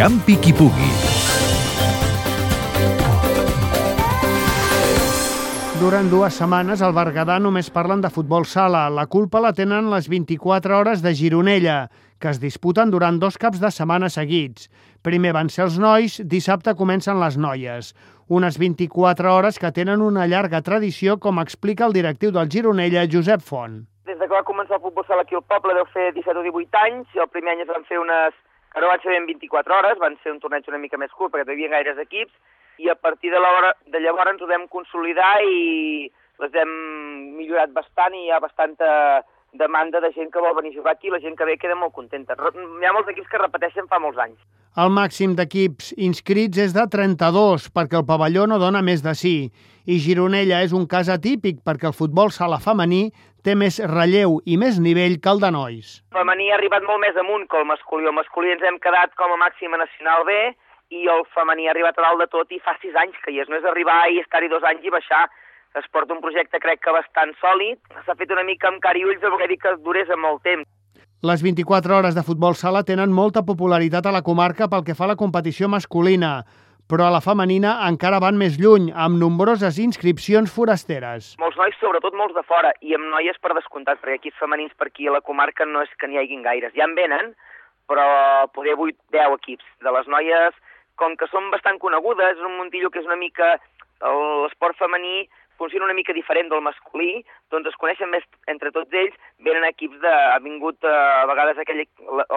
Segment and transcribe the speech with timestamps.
[0.00, 0.86] Campi qui pugui.
[5.76, 8.86] Durant dues setmanes al Berguedà només parlen de futbol sala.
[8.88, 13.60] La culpa la tenen les 24 hores de Gironella, que es disputen durant dos caps
[13.60, 14.70] de setmana seguits.
[15.04, 17.92] Primer van ser els nois, dissabte comencen les noies.
[18.32, 23.44] Unes 24 hores que tenen una llarga tradició, com explica el directiu del Gironella, Josep
[23.44, 23.82] Font.
[24.08, 26.46] Des de que va començar el futbol sala aquí al poble deu fer 17 o
[26.48, 28.46] 18 anys, i el primer any es van fer unes...
[28.72, 31.34] que no van ser ben 24 hores, van ser un torneig una mica més curt
[31.34, 32.32] perquè hi havia gaires equips,
[32.80, 36.08] i a partir de, l'hora, de llavors ens ho vam consolidar i
[36.40, 36.70] les hem
[37.36, 38.88] millorat bastant i hi ha bastanta
[39.52, 41.76] demanda de gent que vol venir a jugar aquí i la gent que ve queda
[41.78, 42.36] molt contenta.
[42.36, 44.38] Hi ha molts equips que repeteixen fa molts anys.
[44.78, 49.50] El màxim d'equips inscrits és de 32, perquè el pavelló no dona més de sí.
[49.90, 53.08] I Gironella és un cas atípic, perquè el futbol sala femení
[53.42, 55.98] té més relleu i més nivell que el de nois.
[56.14, 58.06] El femení ha arribat molt més amunt que el masculí.
[58.06, 60.38] El masculí ens hem quedat com a màxima nacional B
[60.94, 63.42] i el femení ha arribat a dalt de tot i fa sis anys que hi
[63.42, 63.50] és.
[63.50, 65.26] No és arribar i estar-hi dos anys i baixar.
[65.78, 67.78] Es porta un projecte, crec que bastant sòlid.
[68.06, 70.66] S'ha fet una mica amb cari ulls, perquè dir que durés en molt temps.
[71.22, 75.04] Les 24 hores de futbol sala tenen molta popularitat a la comarca pel que fa
[75.06, 76.40] a la competició masculina,
[76.90, 81.34] però a la femenina encara van més lluny, amb nombroses inscripcions forasteres.
[81.38, 84.88] Molts nois, sobretot molts de fora, i amb noies per descomptat, perquè equips femenins per
[84.88, 86.74] aquí a la comarca no és que n'hi haguin gaires.
[86.74, 87.34] Ja en venen,
[87.86, 88.06] però
[88.56, 89.68] poder 8-10 equips.
[89.86, 90.56] De les noies,
[90.98, 93.58] com que són bastant conegudes, és un muntillo que és una mica...
[94.00, 95.26] L'esport femení
[95.60, 97.20] funciona una mica diferent del masculí,
[97.52, 100.14] doncs es coneixen més entre tots ells, venen equips de...
[100.32, 101.84] ha vingut eh, a vegades aquell,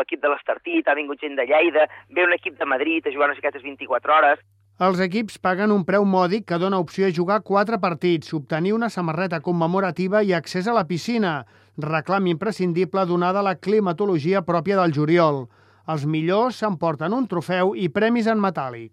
[0.00, 3.30] l'equip de l'Estartit, ha vingut gent de Lleida, ve un equip de Madrid a jugar
[3.30, 4.44] unes aquestes 24 hores,
[4.82, 8.88] Els equips paguen un preu mòdic que dona opció a jugar quatre partits, obtenir una
[8.90, 11.44] samarreta commemorativa i accés a la piscina,
[11.78, 15.44] reclam imprescindible donada la climatologia pròpia del juliol.
[15.86, 18.90] Els millors s'emporten un trofeu i premis en metàl·lic.